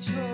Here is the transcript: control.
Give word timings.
control. 0.00 0.29